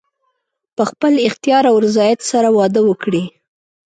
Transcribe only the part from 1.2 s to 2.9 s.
اختیار او رضایت سره واده